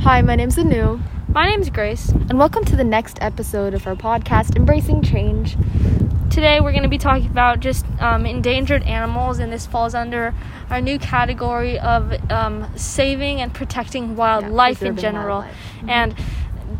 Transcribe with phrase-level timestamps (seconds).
[0.00, 2.08] Hi, my name's Anu, My name's Grace.
[2.08, 5.56] and welcome to the next episode of our podcast, Embracing Change.
[6.30, 10.34] Today we're going to be talking about just um, endangered animals, and this falls under
[10.70, 15.40] our new category of um, saving and protecting wildlife in general.
[15.40, 15.56] wildlife.
[15.86, 16.14] And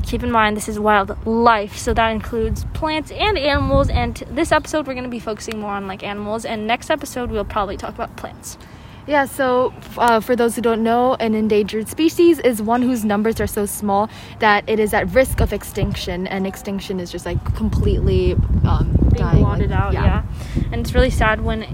[0.03, 3.91] keep in mind, this is wildlife, so that includes plants and animals.
[3.91, 7.31] And this episode, we're going to be focusing more on like animals, and next episode,
[7.31, 8.57] we'll probably talk about plants.
[9.07, 13.41] Yeah, so uh, for those who don't know, an endangered species is one whose numbers
[13.41, 14.09] are so small
[14.39, 18.35] that it is at risk of extinction, and extinction is just like completely
[18.65, 19.39] um, being dying.
[19.39, 20.23] blotted like, out, yeah.
[20.71, 21.67] And it's really sad when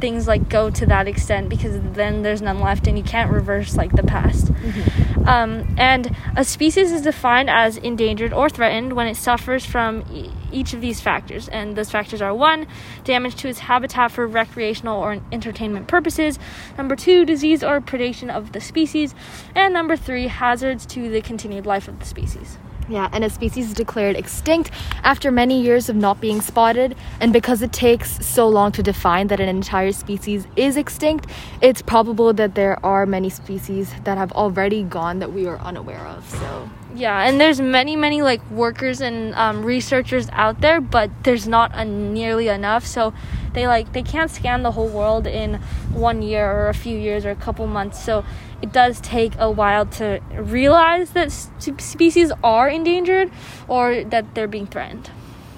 [0.00, 3.76] things like go to that extent because then there's none left and you can't reverse
[3.76, 4.46] like the past.
[4.46, 5.05] Mm-hmm.
[5.26, 10.30] Um, and a species is defined as endangered or threatened when it suffers from e-
[10.52, 11.48] each of these factors.
[11.48, 12.66] And those factors are one,
[13.02, 16.38] damage to its habitat for recreational or entertainment purposes,
[16.78, 19.14] number two, disease or predation of the species,
[19.54, 22.58] and number three, hazards to the continued life of the species.
[22.88, 24.70] Yeah, and a species is declared extinct
[25.02, 26.94] after many years of not being spotted.
[27.20, 31.26] And because it takes so long to define that an entire species is extinct,
[31.60, 36.06] it's probable that there are many species that have already gone that we are unaware
[36.06, 36.28] of.
[36.30, 41.46] So, Yeah, and there's many, many like workers and um, researchers out there, but there's
[41.46, 42.86] not a, nearly enough.
[42.86, 43.12] So
[43.52, 45.56] they like they can't scan the whole world in
[45.92, 48.02] one year or a few years or a couple months.
[48.02, 48.24] So
[48.62, 53.30] it does take a while to realize that species are endangered
[53.68, 55.10] or that they're being threatened.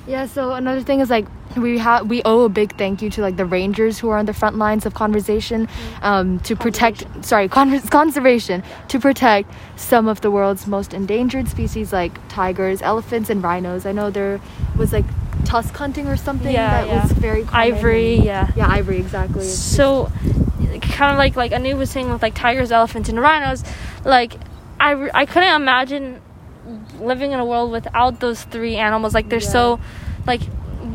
[0.08, 3.20] Yeah, so another thing is like we have we owe a big thank you to
[3.22, 5.68] like the rangers who are on the front lines of conversation
[6.02, 11.92] um, to protect sorry con- conservation to protect some of the world's most endangered species
[11.92, 14.40] like tigers elephants and rhinos i know there
[14.76, 15.04] was like
[15.44, 17.02] tusk hunting or something Yeah, that yeah.
[17.02, 18.50] was very common Ivory, yeah.
[18.56, 20.10] yeah ivory exactly So
[20.98, 23.64] kind of like like Anu was saying with like tigers, elephants, and rhinos,
[24.04, 24.34] like
[24.80, 26.20] I I couldn't imagine
[27.00, 29.14] living in a world without those three animals.
[29.14, 29.48] Like they're Yeah.
[29.58, 29.80] so
[30.26, 30.42] like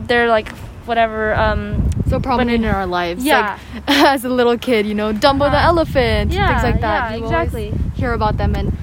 [0.07, 0.49] they're like
[0.85, 3.57] whatever um so prominent in our lives Yeah.
[3.77, 3.83] like
[4.13, 7.15] as a little kid you know dumbo the Uh, elephant yeah, things like that yeah,
[7.17, 7.73] You exactly.
[7.95, 8.75] hear about them and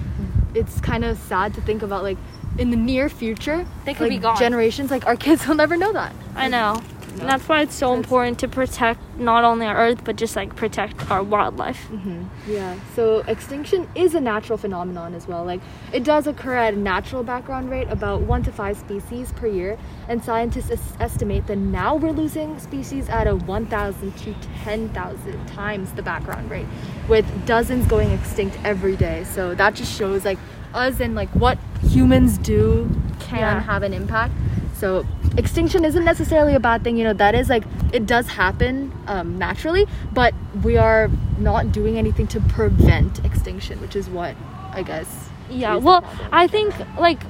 [0.54, 2.16] it's kind of sad to think about like
[2.58, 4.36] in the near future They could like, be gone.
[4.38, 6.80] generations like our kids will never know that I know.
[7.20, 10.34] And that's why it's so Because- important to protect not only our earth but just
[10.36, 11.86] like protect our wildlife.
[11.92, 12.22] Mm-hmm.
[12.50, 12.74] Yeah.
[12.96, 15.44] So extinction is a natural phenomenon as well.
[15.44, 15.60] Like
[15.92, 19.76] it does occur at a natural background rate about one to five species per year,
[20.08, 25.92] and scientists es- estimate that now we're losing species at a 1,000 to 10,000 times
[25.92, 26.66] the background rate,
[27.08, 29.24] with dozens going extinct every day.
[29.24, 30.38] So that just shows like
[30.72, 32.88] us and like what humans do
[33.18, 33.60] can Yeah.
[33.60, 34.32] have an impact.
[34.74, 35.04] So
[35.36, 36.96] extinction isn't necessarily a bad thing.
[36.96, 41.96] You know that is like it does happen um, naturally, but we are not doing
[41.96, 44.36] anything to prevent extinction, which is what
[44.72, 45.28] I guess.
[45.50, 46.04] Yeah, well.
[46.30, 47.22] I think like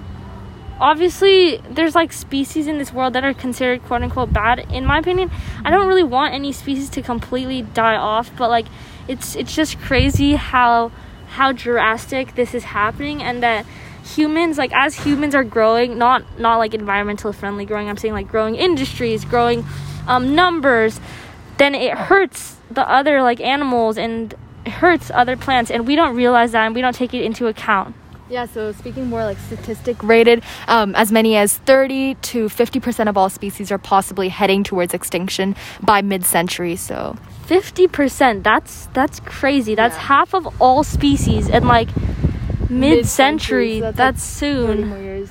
[0.78, 4.60] obviously there's like species in this world that are considered quote unquote bad.
[4.72, 5.30] In my opinion,
[5.64, 8.66] I don't really want any species to completely die off, but like
[9.08, 10.90] it's it's just crazy how
[11.28, 13.64] how drastic this is happening and that
[14.04, 18.28] humans like as humans are growing not not like environmental friendly growing i'm saying like
[18.28, 19.64] growing industries growing
[20.06, 21.00] um, numbers
[21.58, 24.34] then it hurts the other like animals and
[24.66, 27.94] hurts other plants and we don't realize that and we don't take it into account
[28.30, 28.46] Yeah.
[28.46, 33.16] So speaking more like statistic rated, um, as many as 30 to 50 percent of
[33.16, 36.76] all species are possibly heading towards extinction by mid-century.
[36.76, 37.16] So
[37.48, 40.02] 50% that's that's crazy that's Yeah.
[40.14, 41.88] half of all species and like
[42.70, 45.30] Mid-century, mid-century so that's, like soon more years.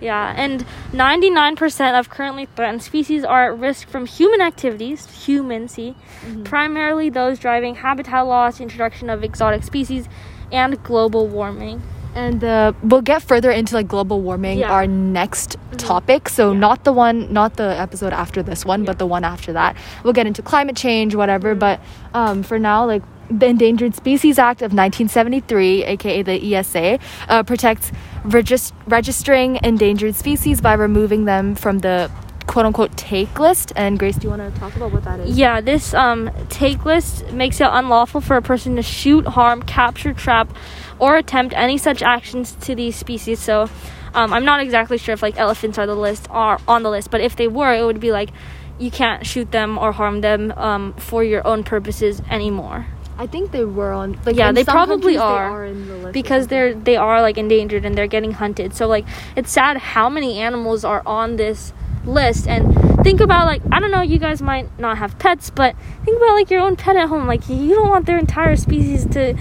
[0.00, 5.94] yeah and 99% of currently threatened species are at risk from human activities human see
[6.24, 6.42] Mm-hmm.
[6.44, 10.08] primarily those driving habitat loss introduction of exotic species
[10.52, 11.82] and global warming
[12.26, 14.72] And uh, we'll get further into like global warming, Yeah.
[14.76, 16.30] our next topic.
[16.30, 16.58] So Yeah.
[16.66, 19.76] not the one, not the episode after this one, but the one after that.
[20.02, 21.54] We'll get into climate change, whatever.
[21.54, 21.76] But
[22.14, 26.98] um, for now, like the Endangered Species Act of 1973, aka the ESA,
[27.28, 27.92] uh, protects
[28.24, 32.10] regis- registering endangered species by removing them from the
[32.46, 33.72] quote unquote take list.
[33.76, 35.36] And Grace, do you want to talk about what that is?
[35.36, 40.12] Yeah, this um, take list makes it unlawful for a person to shoot, harm, capture,
[40.12, 40.52] trap,
[40.98, 43.40] or attempt any such actions to these species.
[43.40, 43.68] So,
[44.14, 47.10] um, I'm not exactly sure if like elephants are the list are on the list,
[47.10, 48.30] but if they were, it would be like
[48.78, 52.86] you can't shoot them or harm them um, for your own purposes anymore.
[53.18, 54.18] I think they were on.
[54.24, 57.96] Like, Yeah, they probably countries, they are, the because they're they are like endangered and
[57.96, 58.74] they're getting hunted.
[58.74, 61.72] So like it's sad how many animals are on this
[62.04, 62.72] list and
[63.02, 65.74] think about like I don't know you guys might not have pets but
[66.04, 69.06] think about like your own pet at home like you don't want their entire species
[69.06, 69.36] to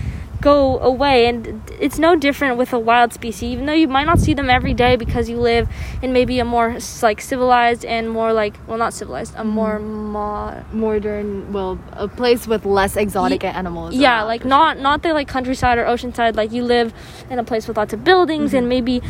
[0.46, 1.26] go away.
[1.26, 4.50] And it's no different with a wild species even though you might not see them
[4.50, 5.68] every day because you live
[6.02, 10.12] in maybe a more like civilized and more like well not civilized a more mm.
[10.16, 13.96] mo- Modern, well, a place with less exotic Ye- animals.
[13.96, 16.36] yeah uh, like for not not the like countryside or oceanside.
[16.36, 16.94] Like you live
[17.30, 18.58] in a place with lots of buildings mm-hmm.
[18.58, 19.02] and maybe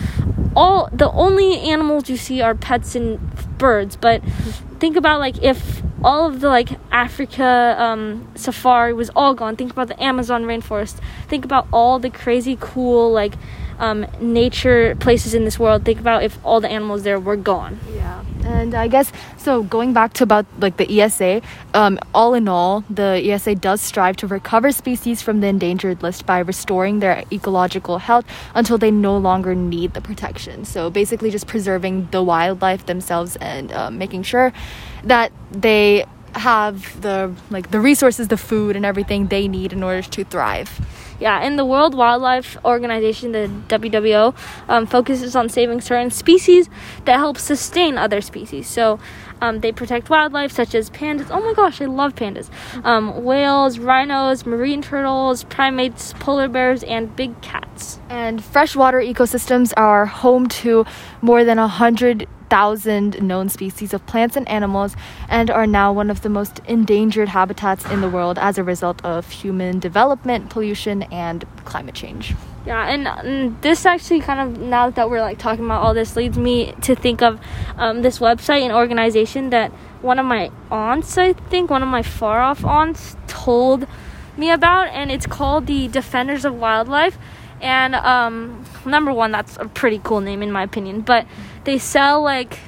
[0.55, 3.19] all the only animals you see are pets and
[3.57, 3.95] birds.
[3.95, 4.75] But mm-hmm.
[4.77, 9.55] think about like if all of the like africa um, safari was all gone.
[9.55, 10.99] Think about the amazon rainforest.
[11.27, 13.33] Think about all the crazy cool like
[13.79, 17.79] um, nature places in this world think about if all the animals there were gone
[17.93, 19.63] Yeah, and I guess so.
[19.63, 21.41] Going back to about like the ESA,
[21.73, 26.25] um, all in all, the ESA does strive to recover species from the endangered list
[26.25, 30.65] by restoring their ecological health until they no longer need the protection.
[30.65, 34.53] So basically, just preserving the wildlife themselves and um, making sure
[35.03, 40.01] that they have the like the resources, the food, and everything they need in order
[40.01, 40.69] to thrive.
[41.19, 44.35] Yeah, and the World Wildlife Organization, the WWO,
[44.67, 46.69] um, focuses on saving certain species
[47.05, 48.67] that help sustain other species.
[48.67, 48.99] So
[49.41, 51.27] um, they protect wildlife such as pandas.
[51.29, 52.49] Oh my gosh, I love pandas.
[52.83, 57.99] Um, whales, rhinos, marine turtles, primates, polar bears, and big cats.
[58.09, 60.85] And freshwater ecosystems are home to
[61.21, 64.95] more than a hundred thousand known species of plants and animals
[65.29, 69.03] and are now one of the most endangered habitats in the world as a result
[69.03, 72.33] of human development, pollution, and climate change.
[72.65, 76.15] Yeah, and, and this actually kind of now that we're like talking about all this
[76.15, 77.39] leads me to think of
[77.77, 79.71] um, this website and organization that
[80.01, 83.87] one of my aunts, I think, one of my far off aunts told
[84.37, 87.17] me about, and it's called the Defenders of Wildlife.
[87.65, 91.01] And um, number one, that's a pretty cool name in my opinion.
[91.01, 91.25] But
[91.63, 92.59] they sell like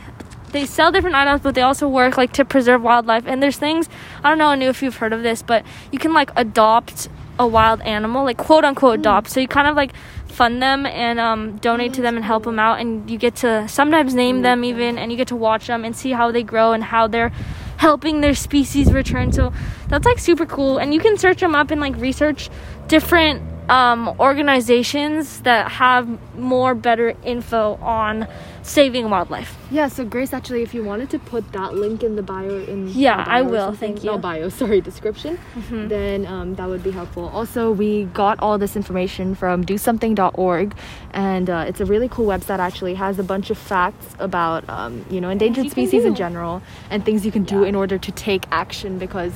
[0.51, 3.27] they sell different items, but they also work like to preserve wildlife.
[3.27, 3.88] And there's things
[4.23, 7.45] I don't know, Anu, if you've heard of this, but you can like adopt a
[7.45, 9.29] wild animal, like quote unquote adopt.
[9.29, 9.94] So you kind of like
[10.25, 13.67] fund them and um, donate to them and help them out, and you get to
[13.67, 16.73] sometimes name them even, and you get to watch them and see how they grow
[16.73, 17.31] and how they're
[17.77, 19.31] helping their species return.
[19.31, 19.53] So
[19.89, 22.50] that's like super cool, and you can search them up and like research
[22.88, 28.27] different um, organizations that have more better info on
[28.63, 29.57] saving wildlife.
[29.71, 32.89] Yeah, so Grace, actually, if you wanted to put that link in the bio, in
[32.89, 34.11] Yeah, the I bio or will, thank you.
[34.11, 35.39] No bio, sorry, description.
[35.69, 37.27] Then um, that would be helpful.
[37.29, 40.75] Also, we got all this information from DoSomething.org,
[41.11, 42.59] and uh, it's a really cool website.
[42.59, 46.15] Actually, It has a bunch of facts about um, you know endangered you species in
[46.15, 47.67] general and things you can do Yeah.
[47.69, 49.33] in order to take action because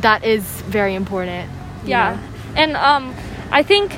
[0.00, 1.50] that is very important.
[1.84, 2.20] yeah know?
[2.56, 3.14] and um
[3.54, 3.96] i think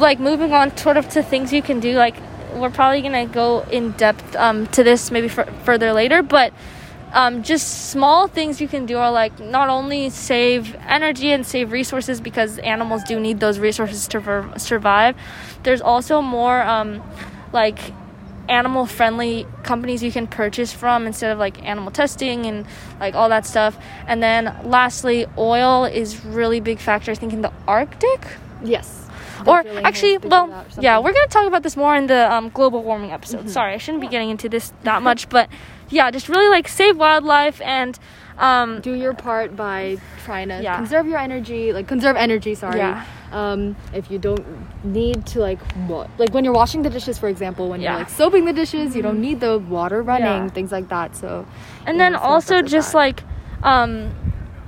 [0.00, 2.16] like moving on sort of to things you can do like
[2.54, 6.52] we're probably gonna go in depth um to this maybe further later but
[7.10, 11.72] um, just small things you can do are like not only save energy and save
[11.72, 15.16] resources because animals do need those resources to ver- survive
[15.62, 17.02] there's also more um,
[17.52, 17.78] like
[18.48, 22.66] animal friendly companies you can purchase from instead of like animal testing and
[22.98, 23.76] like all that stuff.
[24.06, 28.20] And then lastly oil is really big factor i think in the arctic
[28.62, 29.06] Yes.
[29.46, 30.48] or actually has to do well
[30.80, 30.94] yeah.
[30.96, 31.04] Mm-hmm.
[31.04, 34.00] we're gonna talk about this more in the um, global warming episode sorry i shouldn't
[34.00, 35.48] be getting into this that much but
[35.90, 37.98] yeah just really like save wildlife and
[38.38, 40.76] um, do your part by trying to Yeah.
[40.76, 43.04] conserve your energy like conserve energy sorry Yeah.
[43.32, 44.44] um if you don't
[44.84, 47.90] need to like what like when you're washing the dishes for example when Yeah.
[47.90, 50.48] you're like soaping the dishes you don't need the water running Yeah.
[50.56, 51.46] things like that so
[51.86, 52.98] and then also just that.
[52.98, 53.22] like
[53.62, 54.12] um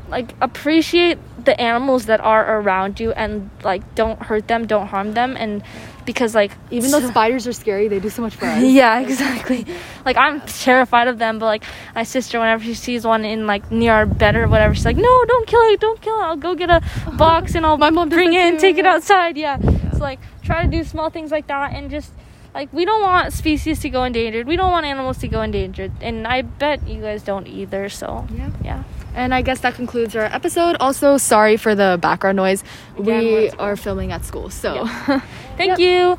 [0.09, 5.13] like appreciate the animals that are around you and like don't hurt them don't harm
[5.15, 5.63] them and
[6.05, 9.67] because like even though spiders are scary they do so much for us yeah exactly.
[10.05, 13.71] Like i'm terrified of them but like my sister whenever she sees one in like
[13.71, 16.25] near our bed or whatever she's like no don't kill it don't kill it.
[16.25, 16.81] I'll go get a
[17.17, 18.95] box and i'll My mom bring it and take it yeah.
[18.95, 19.37] outside.
[19.37, 19.59] Yeah
[19.93, 22.13] so like try to do small things like that and just
[22.55, 24.47] like we don't want species to go endangered.
[24.47, 28.27] We don't want animals to go endangered and i bet you guys don't either so
[28.35, 28.51] Yeah.
[28.65, 28.83] yeah
[29.15, 30.77] and i guess that concludes our episode.
[30.81, 32.63] Also sorry for the background noise.
[32.99, 34.87] Again, we are filming at school so
[35.57, 36.19] thank you.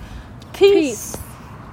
[0.53, 1.15] Peace.
[1.15, 1.20] peace